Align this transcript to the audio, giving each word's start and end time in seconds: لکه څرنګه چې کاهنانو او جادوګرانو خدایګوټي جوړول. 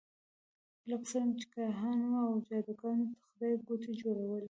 لکه 0.89 1.05
څرنګه 1.11 1.35
چې 1.41 1.45
کاهنانو 1.53 2.11
او 2.27 2.31
جادوګرانو 2.47 3.05
خدایګوټي 3.25 3.91
جوړول. 4.01 4.39